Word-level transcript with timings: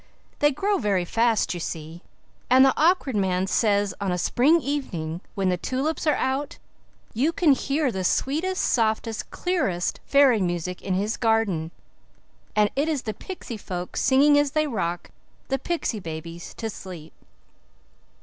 They 0.39 0.49
grow 0.51 0.79
very 0.79 1.05
fast, 1.05 1.53
you 1.53 1.59
see, 1.59 2.01
and 2.49 2.65
the 2.65 2.73
Awkward 2.75 3.15
Man 3.15 3.45
says 3.45 3.93
on 4.01 4.11
a 4.11 4.17
spring 4.17 4.59
evening, 4.59 5.21
when 5.35 5.49
the 5.49 5.57
tulips 5.57 6.07
are 6.07 6.15
out, 6.15 6.57
you 7.13 7.31
can 7.31 7.51
hear 7.51 7.91
the 7.91 8.03
sweetest, 8.03 8.63
softest, 8.63 9.29
clearest, 9.29 9.99
fairy 10.07 10.41
music 10.41 10.81
in 10.81 10.95
his 10.95 11.17
garden, 11.17 11.69
and 12.55 12.71
it 12.75 12.89
is 12.89 13.03
the 13.03 13.13
pixy 13.13 13.57
folk 13.59 13.95
singing 13.95 14.39
as 14.39 14.53
they 14.53 14.65
rock 14.65 15.11
the 15.49 15.59
pixy 15.59 15.99
babies 16.01 16.55
to 16.55 16.67
sleep." 16.71 17.13